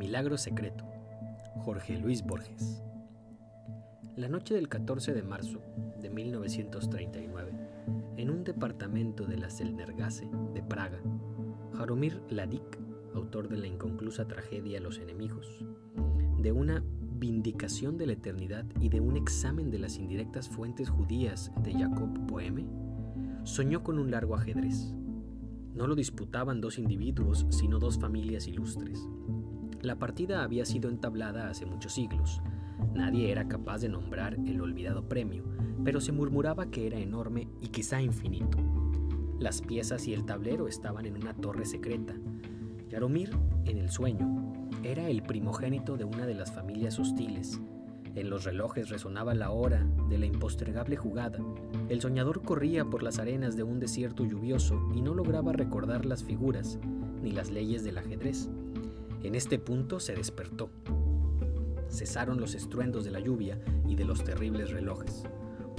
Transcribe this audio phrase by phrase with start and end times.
[0.00, 0.86] Milagro Secreto.
[1.56, 2.82] Jorge Luis Borges.
[4.16, 5.60] La noche del 14 de marzo
[6.00, 7.52] de 1939,
[8.16, 11.02] en un departamento de la Selnergasse de Praga,
[11.74, 12.78] Jaromir Ladik,
[13.14, 15.46] autor de la inconclusa tragedia Los enemigos,
[16.38, 16.82] de una
[17.18, 22.08] vindicación de la eternidad y de un examen de las indirectas fuentes judías de Jacob
[22.20, 22.64] Boehme,
[23.44, 24.94] soñó con un largo ajedrez.
[25.74, 29.06] No lo disputaban dos individuos, sino dos familias ilustres.
[29.82, 32.42] La partida había sido entablada hace muchos siglos.
[32.94, 35.44] Nadie era capaz de nombrar el olvidado premio,
[35.82, 38.58] pero se murmuraba que era enorme y quizá infinito.
[39.38, 42.14] Las piezas y el tablero estaban en una torre secreta.
[42.90, 43.30] Yaromir,
[43.64, 47.58] en el sueño, era el primogénito de una de las familias hostiles.
[48.14, 51.38] En los relojes resonaba la hora de la impostergable jugada.
[51.88, 56.22] El soñador corría por las arenas de un desierto lluvioso y no lograba recordar las
[56.22, 56.78] figuras
[57.22, 58.50] ni las leyes del ajedrez.
[59.22, 60.70] En este punto se despertó.
[61.90, 65.24] Cesaron los estruendos de la lluvia y de los terribles relojes.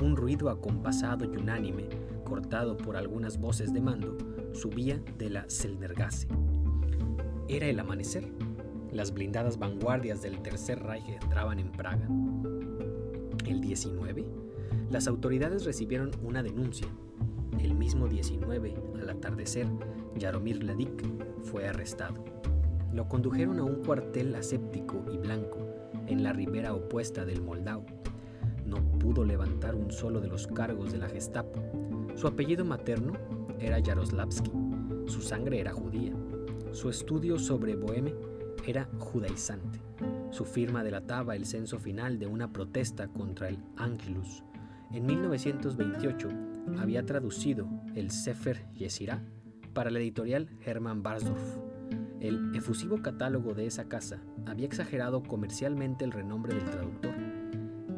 [0.01, 1.89] Un ruido acompasado y unánime,
[2.23, 4.17] cortado por algunas voces de mando,
[4.53, 6.27] subía de la Selnergasse.
[7.47, 8.31] Era el amanecer.
[8.91, 12.07] Las blindadas vanguardias del Tercer Reich entraban en Praga.
[13.47, 14.25] El 19,
[14.91, 16.87] las autoridades recibieron una denuncia.
[17.59, 19.67] El mismo 19, al atardecer,
[20.19, 21.03] Jaromir Ladik
[21.43, 22.23] fue arrestado.
[22.93, 25.59] Lo condujeron a un cuartel aséptico y blanco,
[26.07, 27.85] en la ribera opuesta del Moldau.
[28.65, 31.61] No pudo levantar un solo de los cargos de la Gestapo.
[32.15, 33.13] Su apellido materno
[33.59, 34.51] era Yaroslavsky.
[35.07, 36.13] Su sangre era judía.
[36.71, 38.13] Su estudio sobre Boheme
[38.67, 39.79] era judaizante.
[40.31, 44.43] Su firma delataba el censo final de una protesta contra el Angelus.
[44.91, 46.29] En 1928
[46.77, 49.23] había traducido el Sefer Yesirá
[49.73, 51.70] para la editorial Hermann Barsdorf.
[52.21, 57.15] El efusivo catálogo de esa casa había exagerado comercialmente el renombre del traductor.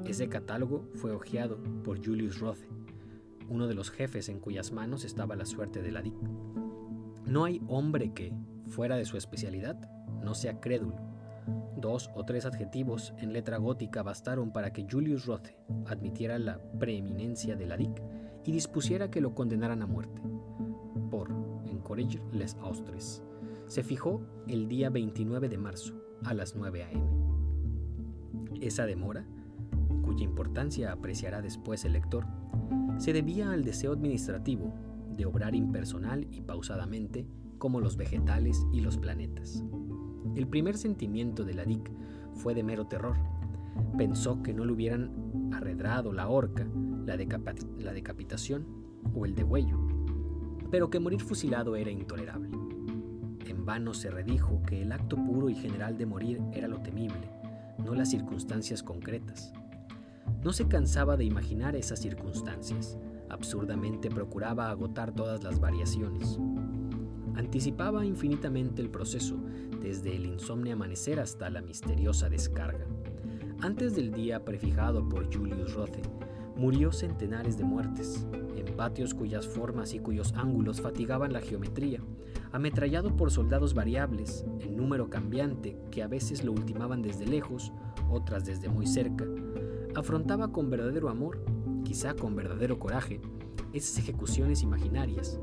[0.06, 2.66] Ese catálogo fue hojeado por Julius Rothe,
[3.50, 6.16] uno de los jefes en cuyas manos estaba la suerte de la DIC.
[7.26, 8.34] No hay hombre que,
[8.66, 9.92] fuera de su especialidad,
[10.24, 10.96] no sea crédulo.
[11.76, 17.58] Dos o tres adjetivos en letra gótica bastaron para que Julius Rothe admitiera la preeminencia
[17.58, 18.02] de la DIC
[18.46, 20.22] y dispusiera que lo condenaran a muerte
[21.12, 21.30] por
[21.66, 23.22] Encourage les Austres
[23.74, 25.96] se fijó el día 29 de marzo
[26.26, 27.04] a las 9 a.m.
[28.62, 29.26] Esa demora,
[30.04, 32.28] cuya importancia apreciará después el lector,
[33.00, 34.72] se debía al deseo administrativo
[35.18, 37.26] de obrar impersonal y pausadamente
[37.58, 39.64] como los vegetales y los planetas.
[40.36, 41.90] El primer sentimiento de la DIC
[42.36, 43.18] fue de mero terror.
[43.98, 46.68] Pensó que no le hubieran arredrado la horca,
[47.08, 48.68] la, la decapitación
[49.16, 49.80] o el degüello,
[50.70, 52.52] pero que morir fusilado era intolerable.
[53.46, 57.30] En vano se redijo que el acto puro y general de morir era lo temible,
[57.84, 59.54] no las circunstancias concretas.
[60.44, 62.98] No se cansaba de imaginar esas circunstancias,
[63.30, 66.40] absurdamente procuraba agotar todas las variaciones.
[67.36, 69.38] Anticipaba infinitamente el proceso,
[69.82, 72.86] desde el insomne amanecer hasta la misteriosa descarga.
[73.60, 76.02] Antes del día prefijado por Julius Rothe,
[76.56, 78.26] murió centenares de muertes,
[78.56, 82.02] en patios cuyas formas y cuyos ángulos fatigaban la geometría,
[82.52, 87.72] ametrallado por soldados variables, en número cambiante, que a veces lo ultimaban desde lejos,
[88.10, 89.26] otras desde muy cerca,
[89.96, 91.44] afrontaba con verdadero amor,
[91.84, 93.20] quizá con verdadero coraje,
[93.74, 95.40] esas ejecuciones imaginarias.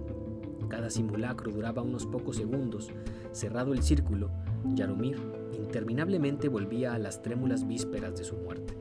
[0.69, 2.91] Cada simulacro duraba unos pocos segundos.
[3.33, 4.31] Cerrado el círculo,
[4.75, 5.19] Yaromir
[5.59, 8.80] interminablemente volvía a las trémulas vísperas de su muerte.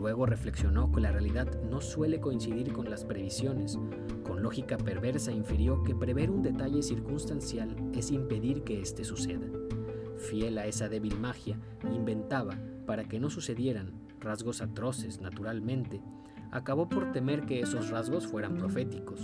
[0.00, 3.78] Luego reflexionó que la realidad no suele coincidir con las previsiones.
[4.24, 9.46] Con lógica perversa infirió que prever un detalle circunstancial es impedir que éste suceda.
[10.16, 11.60] Fiel a esa débil magia,
[11.94, 16.00] inventaba, para que no sucedieran, rasgos atroces, naturalmente,
[16.50, 19.20] acabó por temer que esos rasgos fueran proféticos.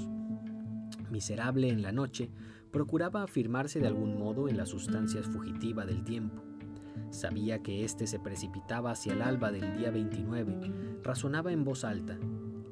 [1.11, 2.31] Miserable en la noche,
[2.71, 6.43] procuraba afirmarse de algún modo en la sustancia fugitiva del tiempo.
[7.11, 11.01] Sabía que éste se precipitaba hacia el alba del día 29.
[11.03, 12.19] Razonaba en voz alta.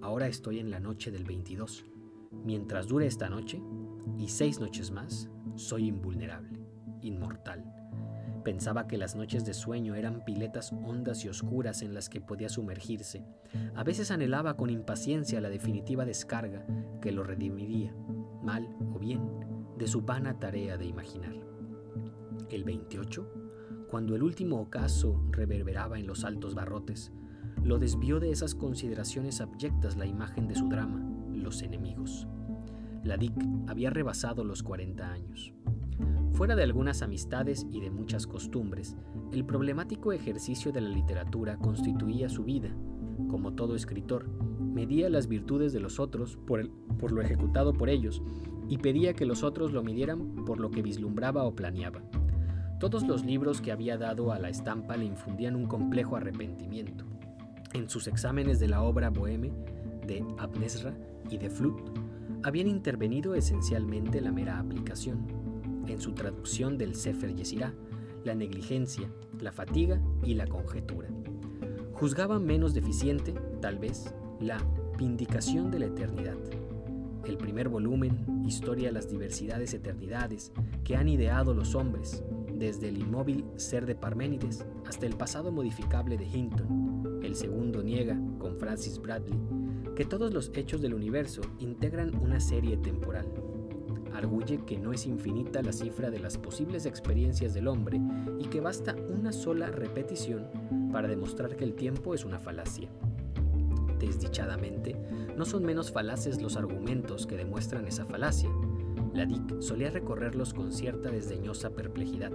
[0.00, 1.86] Ahora estoy en la noche del 22.
[2.44, 3.62] Mientras dure esta noche,
[4.18, 6.60] y seis noches más, soy invulnerable,
[7.00, 7.64] inmortal.
[8.44, 12.50] Pensaba que las noches de sueño eran piletas hondas y oscuras en las que podía
[12.50, 13.24] sumergirse.
[13.74, 16.66] A veces anhelaba con impaciencia la definitiva descarga
[17.00, 17.94] que lo redimiría,
[18.42, 19.22] mal o bien,
[19.78, 21.34] de su vana tarea de imaginar.
[22.50, 23.43] El 28
[23.94, 27.12] cuando el último ocaso reverberaba en los altos barrotes,
[27.62, 32.26] lo desvió de esas consideraciones abyectas la imagen de su drama, Los enemigos.
[33.04, 33.34] La DIC
[33.68, 35.54] había rebasado los 40 años.
[36.32, 38.96] Fuera de algunas amistades y de muchas costumbres,
[39.30, 42.74] el problemático ejercicio de la literatura constituía su vida.
[43.28, 48.24] Como todo escritor, medía las virtudes de los otros por lo ejecutado por ellos
[48.68, 52.02] y pedía que los otros lo midieran por lo que vislumbraba o planeaba.
[52.78, 57.04] Todos los libros que había dado a la estampa le infundían un complejo arrepentimiento.
[57.72, 59.52] En sus exámenes de la obra Boheme,
[60.06, 60.94] de Abnesra
[61.30, 61.80] y de Flut,
[62.42, 65.26] habían intervenido esencialmente la mera aplicación
[65.86, 67.72] en su traducción del Sefer Yesirá,
[68.24, 69.08] la negligencia,
[69.40, 71.08] la fatiga y la conjetura.
[71.92, 74.58] Juzgaba menos deficiente, tal vez, la
[74.98, 76.36] vindicación de la eternidad.
[77.24, 80.52] El primer volumen, Historia de las diversidades eternidades
[80.84, 82.22] que han ideado los hombres,
[82.54, 87.20] desde el inmóvil ser de Parménides hasta el pasado modificable de Hinton.
[87.22, 89.38] El segundo niega, con Francis Bradley,
[89.94, 93.26] que todos los hechos del universo integran una serie temporal
[94.14, 98.00] arguye que no es infinita la cifra de las posibles experiencias del hombre
[98.38, 100.48] y que basta una sola repetición
[100.92, 102.88] para demostrar que el tiempo es una falacia.
[103.98, 104.96] Desdichadamente,
[105.36, 108.50] no son menos falaces los argumentos que demuestran esa falacia.
[109.14, 112.32] La DIC solía recorrerlos con cierta desdeñosa perplejidad.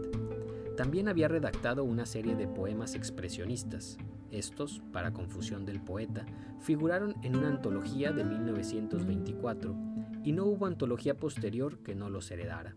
[0.77, 3.97] También había redactado una serie de poemas expresionistas.
[4.31, 6.25] Estos, para confusión del poeta,
[6.61, 9.75] figuraron en una antología de 1924
[10.23, 12.75] y no hubo antología posterior que no los heredara.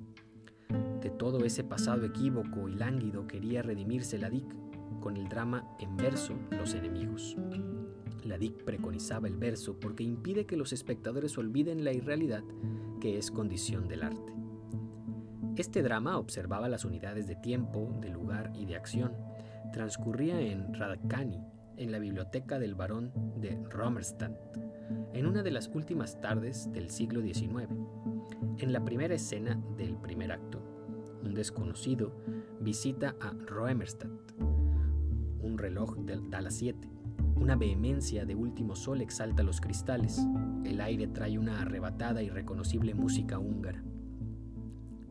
[1.00, 4.52] De todo ese pasado equívoco y lánguido quería redimirse la DIC
[5.00, 7.36] con el drama en verso Los enemigos.
[8.24, 12.42] La DIC preconizaba el verso porque impide que los espectadores olviden la irrealidad
[13.02, 14.32] que es condición del arte.
[15.56, 19.16] Este drama observaba las unidades de tiempo, de lugar y de acción.
[19.72, 21.44] Transcurría en Radkani,
[21.78, 24.38] en la biblioteca del barón de Romerstadt,
[25.14, 27.68] en una de las últimas tardes del siglo XIX.
[28.58, 30.62] En la primera escena del primer acto,
[31.24, 32.12] un desconocido
[32.60, 34.12] visita a Roemerstadt.
[35.40, 35.96] Un reloj
[36.30, 36.91] da las 7.
[37.42, 40.24] Una vehemencia de último sol exalta los cristales.
[40.64, 43.82] El aire trae una arrebatada y reconocible música húngara.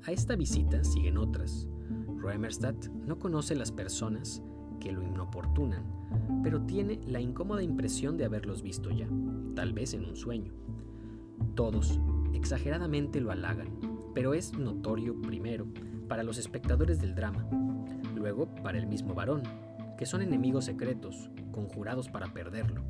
[0.05, 1.67] A esta visita siguen otras.
[2.15, 4.41] Roemerstadt no conoce las personas
[4.79, 5.83] que lo inoportunan,
[6.41, 9.09] pero tiene la incómoda impresión de haberlos visto ya,
[9.53, 10.53] tal vez en un sueño.
[11.53, 11.99] Todos,
[12.33, 13.67] exageradamente lo halagan,
[14.15, 15.67] pero es notorio primero
[16.07, 17.45] para los espectadores del drama,
[18.15, 19.43] luego para el mismo varón,
[19.97, 22.81] que son enemigos secretos, conjurados para perderlo.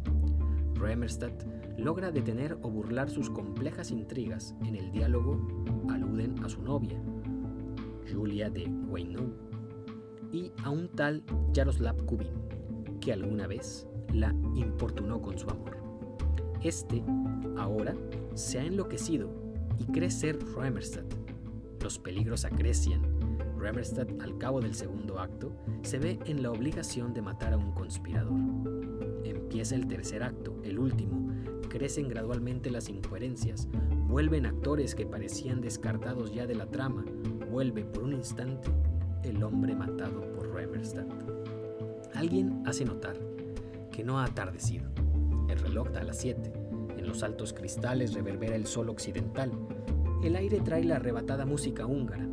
[0.75, 1.43] Remerstadt
[1.77, 5.39] logra detener o burlar sus complejas intrigas en el diálogo
[5.89, 7.01] aluden a su novia,
[8.11, 9.33] Julia de Weinoux,
[10.31, 11.23] y a un tal
[11.53, 12.29] Jaroslav Kubin,
[12.99, 15.77] que alguna vez la importunó con su amor.
[16.63, 17.03] Este,
[17.57, 17.95] ahora,
[18.33, 19.29] se ha enloquecido
[19.77, 21.13] y cree ser Remerstadt.
[21.81, 23.01] Los peligros acrecian.
[23.61, 27.71] Remerstadt, al cabo del segundo acto, se ve en la obligación de matar a un
[27.73, 28.33] conspirador.
[29.23, 31.29] Empieza el tercer acto, el último.
[31.69, 33.67] Crecen gradualmente las incoherencias.
[34.07, 37.05] Vuelven actores que parecían descartados ya de la trama.
[37.51, 38.71] Vuelve por un instante
[39.23, 41.07] el hombre matado por Remerstadt.
[42.15, 43.15] Alguien hace notar
[43.91, 44.89] que no ha atardecido.
[45.49, 46.51] El reloj da las 7.
[46.97, 49.51] En los altos cristales reverbera el sol occidental.
[50.23, 52.27] El aire trae la arrebatada música húngara.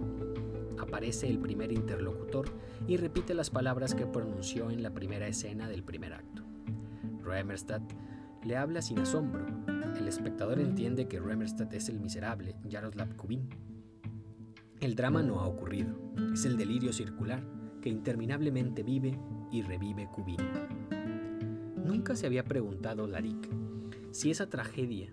[0.88, 2.48] Aparece el primer interlocutor
[2.86, 6.42] y repite las palabras que pronunció en la primera escena del primer acto.
[7.22, 7.82] Remerstadt
[8.42, 9.44] le habla sin asombro.
[9.98, 13.50] El espectador entiende que Remerstadt es el miserable Jaroslav Kubin.
[14.80, 15.94] El drama no ha ocurrido,
[16.32, 17.44] es el delirio circular
[17.82, 19.18] que interminablemente vive
[19.52, 20.38] y revive Kubin.
[21.84, 23.46] Nunca se había preguntado Larik
[24.10, 25.12] si esa tragedia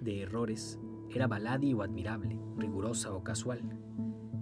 [0.00, 0.78] de errores
[1.10, 3.60] era baladi o admirable, rigurosa o casual.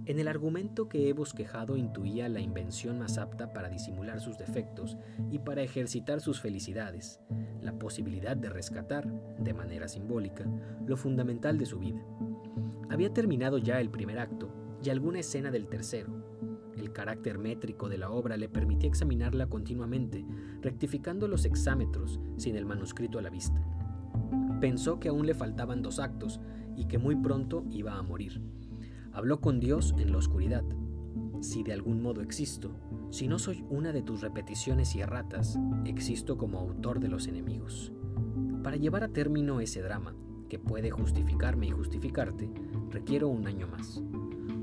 [0.05, 4.97] En el argumento que he bosquejado intuía la invención más apta para disimular sus defectos
[5.31, 7.21] y para ejercitar sus felicidades,
[7.61, 9.07] la posibilidad de rescatar,
[9.39, 10.45] de manera simbólica,
[10.85, 12.03] lo fundamental de su vida.
[12.89, 16.23] Había terminado ya el primer acto y alguna escena del tercero,
[16.77, 20.25] el carácter métrico de la obra le permitía examinarla continuamente,
[20.61, 23.61] rectificando los exámetros sin el manuscrito a la vista.
[24.59, 26.39] Pensó que aún le faltaban dos actos
[26.75, 28.41] y que muy pronto iba a morir.
[29.13, 30.63] Habló con Dios en la oscuridad.
[31.39, 32.71] Si de algún modo existo,
[33.11, 37.93] si no soy una de tus repeticiones y erratas, existo como autor de los enemigos.
[38.63, 40.15] Para llevar a término ese drama,
[40.49, 42.49] que puede justificarme y justificarte,
[42.89, 44.01] requiero un año más.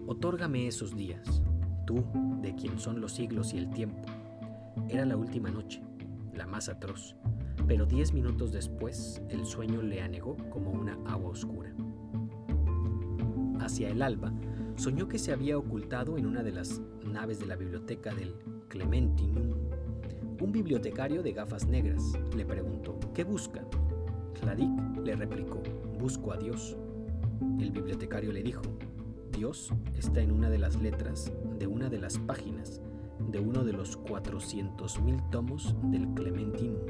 [0.08, 1.42] Otórgame esos días,
[1.86, 2.04] tú,
[2.42, 4.02] de quien son los siglos y el tiempo.
[4.88, 5.80] Era la última noche,
[6.34, 7.14] la más atroz,
[7.68, 11.72] pero diez minutos después el sueño le anegó como una agua oscura.
[13.70, 14.32] Hacia el alba,
[14.74, 18.34] soñó que se había ocultado en una de las naves de la biblioteca del
[18.66, 19.54] Clementinum.
[20.40, 22.02] Un bibliotecario de gafas negras
[22.36, 23.64] le preguntó, ¿qué busca?
[24.40, 24.68] Cladic
[25.04, 25.62] le replicó,
[26.00, 26.76] busco a Dios.
[27.60, 28.62] El bibliotecario le dijo,
[29.30, 32.82] Dios está en una de las letras de una de las páginas
[33.20, 36.80] de uno de los 400.000 tomos del Clementinum.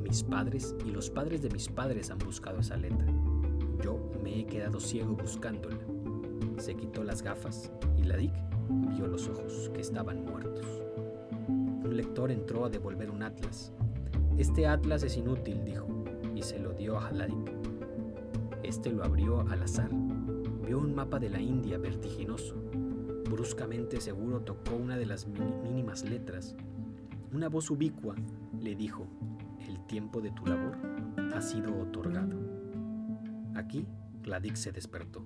[0.00, 3.12] Mis padres y los padres de mis padres han buscado esa letra.
[3.84, 5.76] Yo me he quedado ciego buscándola.
[6.56, 8.32] Se quitó las gafas y la Dick
[8.88, 10.64] vio los ojos que estaban muertos.
[11.48, 13.74] Un lector entró a devolver un atlas.
[14.38, 15.86] Este atlas es inútil, dijo,
[16.34, 17.52] y se lo dio a Haladik.
[18.62, 19.90] Este lo abrió al azar.
[20.66, 22.54] Vio un mapa de la India vertiginoso.
[23.30, 26.56] Bruscamente seguro tocó una de las mínimas letras.
[27.34, 28.14] Una voz ubicua
[28.62, 29.06] le dijo,
[29.68, 30.78] el tiempo de tu labor
[31.34, 32.53] ha sido otorgado.
[33.54, 33.86] Aquí,
[34.22, 35.24] Gladik se despertó.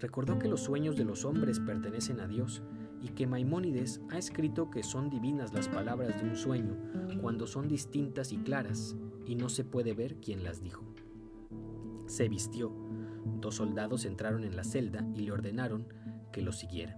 [0.00, 2.62] Recordó que los sueños de los hombres pertenecen a Dios
[3.00, 6.76] y que Maimónides ha escrito que son divinas las palabras de un sueño
[7.20, 10.84] cuando son distintas y claras y no se puede ver quién las dijo.
[12.06, 12.72] Se vistió.
[13.40, 15.86] Dos soldados entraron en la celda y le ordenaron
[16.32, 16.96] que lo siguiera.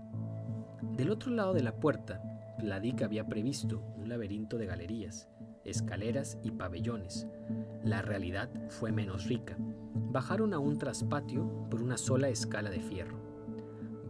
[0.97, 2.23] Del otro lado de la puerta,
[2.59, 5.29] Gladik había previsto un laberinto de galerías,
[5.65, 7.27] escaleras y pabellones.
[7.83, 9.57] La realidad fue menos rica.
[10.13, 13.19] Bajaron a un traspatio por una sola escala de fierro.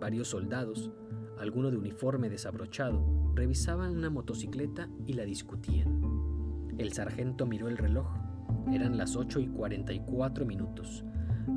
[0.00, 0.90] Varios soldados,
[1.38, 6.00] alguno de uniforme desabrochado, revisaban una motocicleta y la discutían.
[6.78, 8.06] El sargento miró el reloj.
[8.72, 11.04] Eran las 8 y 44 minutos.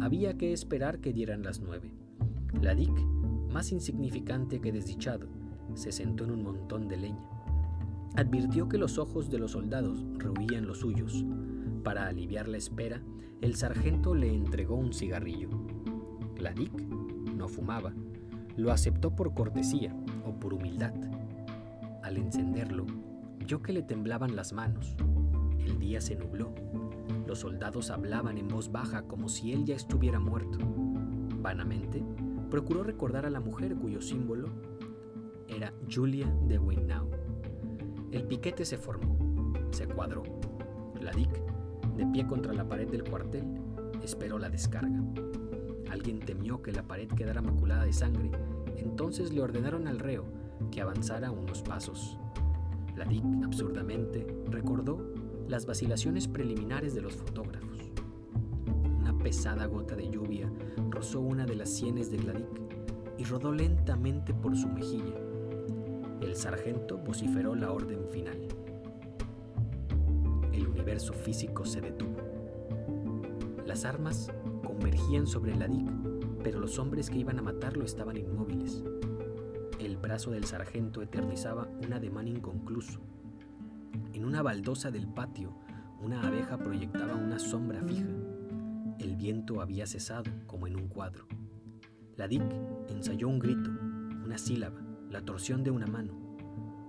[0.02, 1.92] Había que esperar que dieran las 9.
[2.62, 2.98] La DIC,
[3.52, 5.28] más insignificante que desdichado,
[5.74, 7.37] se sentó en un montón de leña.
[8.18, 11.24] Advirtió que los ojos de los soldados rehuían los suyos.
[11.84, 13.04] Para aliviar la espera,
[13.42, 15.50] el sargento le entregó un cigarrillo.
[16.34, 16.74] Cladic
[17.36, 17.94] no fumaba.
[18.56, 19.96] Lo aceptó por cortesía
[20.26, 20.96] o por humildad.
[22.02, 22.88] Al encenderlo,
[23.46, 24.96] vio que le temblaban las manos.
[25.60, 26.56] El día se nubló.
[27.28, 30.58] Los soldados hablaban en voz baja como si él ya estuviera muerto.
[31.40, 32.04] Vanamente,
[32.50, 34.50] procuró recordar a la mujer cuyo símbolo
[35.48, 37.17] era Julia de Weinau.
[38.12, 39.18] El piquete se formó,
[39.72, 40.24] se cuadró.
[41.02, 43.44] La de pie contra la pared del cuartel,
[44.02, 45.04] esperó la descarga.
[45.90, 48.32] Alguien temió que la pared quedara maculada de sangre,
[48.78, 50.26] entonces le ordenaron al reo
[50.72, 52.18] que avanzara unos pasos.
[52.96, 55.14] La DIC, absurdamente, recordó
[55.48, 57.92] las vacilaciones preliminares de los fotógrafos.
[59.00, 60.50] Una pesada gota de lluvia
[60.90, 62.62] rozó una de las sienes de Gladik
[63.18, 65.27] y rodó lentamente por su mejilla
[66.22, 68.48] el sargento vociferó la orden final.
[70.52, 72.18] El universo físico se detuvo.
[73.66, 74.32] Las armas
[74.66, 75.90] convergían sobre el DIC,
[76.44, 78.84] pero los hombres que iban a matarlo estaban inmóviles.
[79.80, 83.00] El brazo del sargento eternizaba un ademán inconcluso.
[84.14, 85.54] En una baldosa del patio,
[86.02, 88.08] una abeja proyectaba una sombra fija.
[89.00, 91.28] El viento había cesado, como en un cuadro.
[92.16, 92.42] La DIC
[92.90, 93.70] ensayó un grito,
[94.26, 96.14] una sílaba, la torsión de una mano.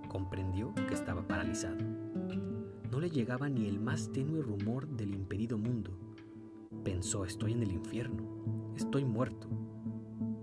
[0.07, 1.77] Comprendió que estaba paralizado.
[2.91, 5.91] No le llegaba ni el más tenue rumor del impedido mundo.
[6.83, 8.23] Pensó, estoy en el infierno,
[8.75, 9.47] estoy muerto.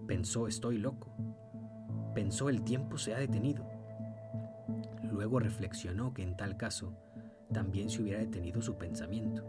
[0.07, 1.13] Pensó, estoy loco.
[2.15, 3.69] Pensó, el tiempo se ha detenido.
[5.11, 6.97] Luego reflexionó que en tal caso
[7.53, 9.45] también se hubiera detenido su pensamiento.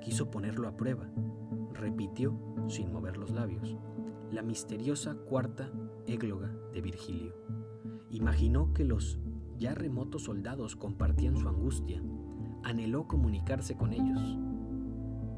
[0.00, 1.06] Quiso ponerlo a prueba.
[1.74, 2.36] Repitió,
[2.68, 3.76] sin mover los labios,
[4.30, 5.70] la misteriosa cuarta
[6.06, 7.34] égloga de Virgilio.
[8.10, 9.18] Imaginó que los
[9.58, 12.02] ya remotos soldados compartían su angustia.
[12.64, 14.38] Anheló comunicarse con ellos.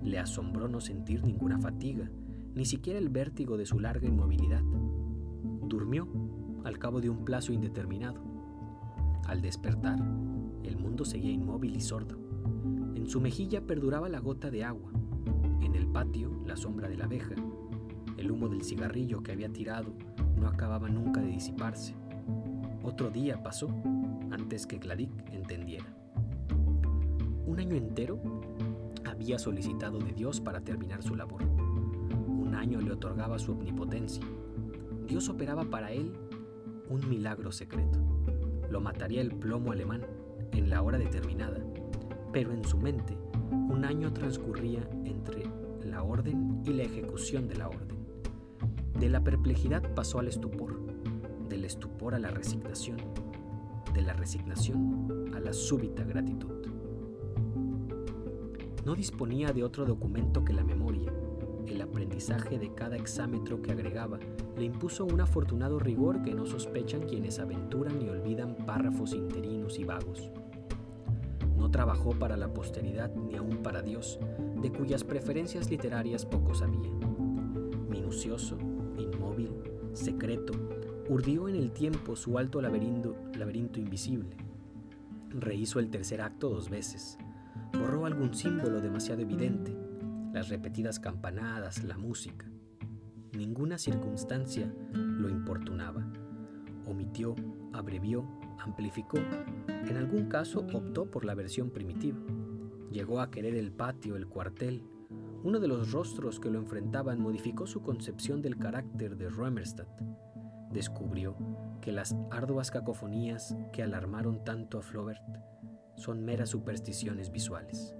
[0.03, 2.11] Le asombró no sentir ninguna fatiga,
[2.55, 4.63] ni siquiera el vértigo de su larga inmovilidad.
[5.63, 6.09] Durmió
[6.65, 8.21] al cabo de un plazo indeterminado.
[9.27, 9.99] Al despertar,
[10.63, 12.17] el mundo seguía inmóvil y sordo.
[12.95, 14.93] En su mejilla perduraba la gota de agua.
[15.61, 17.35] En el patio, la sombra de la abeja.
[18.17, 19.95] El humo del cigarrillo que había tirado
[20.37, 21.95] no acababa nunca de disiparse.
[22.83, 23.69] Otro día pasó
[24.31, 25.87] antes que Gladik entendiera.
[27.47, 28.21] Un año entero
[29.05, 31.43] había solicitado de Dios para terminar su labor.
[31.45, 34.25] Un año le otorgaba su omnipotencia.
[35.07, 36.13] Dios operaba para él
[36.89, 37.99] un milagro secreto.
[38.71, 40.03] Lo mataría el plomo alemán
[40.53, 41.61] en la hora determinada,
[42.33, 43.17] pero en su mente
[43.51, 45.45] un año transcurría entre
[45.85, 47.94] la orden y la ejecución de la orden.
[48.99, 50.81] De la perplejidad pasó al estupor,
[51.49, 52.99] del estupor a la resignación,
[53.93, 56.69] de la resignación a la súbita gratitud.
[58.85, 61.13] No disponía de otro documento que la memoria,
[61.67, 64.19] el aprendizaje de cada exámetro que agregaba
[64.57, 69.85] le impuso un afortunado rigor que no sospechan quienes aventuran y olvidan párrafos interinos y
[69.85, 70.31] vagos.
[71.57, 74.21] No trabajó para la posteridad ni aun para Dios,
[74.61, 76.91] de cuyas preferencias literarias poco sabía.
[77.89, 78.57] Minucioso,
[78.99, 79.51] inmóvil,
[79.93, 80.53] secreto,
[81.09, 84.37] urdió en el tiempo su alto laberinto, laberinto invisible.
[85.31, 87.19] Rehizo el tercer acto dos veces.
[87.73, 89.77] Borró algún símbolo demasiado evidente,
[90.33, 92.47] las repetidas campanadas, la música.
[93.37, 96.07] Ninguna circunstancia lo importunaba.
[96.87, 97.35] Omitió,
[97.73, 98.25] abrevió,
[98.61, 99.19] amplificó.
[99.69, 102.19] En algún caso optó por la versión primitiva.
[102.91, 104.83] Llegó a querer el patio, el cuartel.
[105.45, 109.89] Uno de los rostros que lo enfrentaban modificó su concepción del carácter de Römerstadt.
[110.73, 111.37] Descubrió
[111.81, 115.23] que las arduas cacofonías que alarmaron tanto a Flaubert
[115.95, 117.95] son meras supersticiones visuales,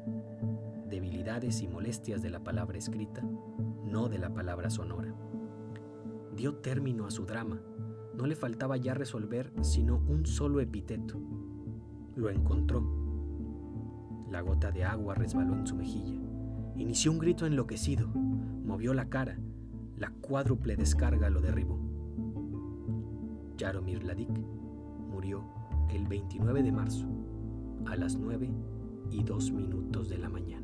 [0.89, 3.23] debilidades y molestias de la palabra escrita,
[3.85, 5.15] no de la palabra sonora
[6.35, 7.61] dio término a su drama.
[8.15, 11.21] No le faltaba ya resolver sino un solo epíteto.
[12.17, 12.83] Lo encontró.
[14.31, 16.34] La gota de agua resbaló en su mejilla.
[16.77, 18.09] Inició un grito enloquecido.
[18.09, 19.39] Movió la cara.
[19.97, 21.79] La cuádruple descarga lo derribó.
[23.59, 24.37] Jaromir Ladik
[25.09, 25.45] murió
[25.91, 27.07] el 29 de marzo
[27.87, 28.51] a las 9
[29.11, 30.64] y 2 minutos de la mañana.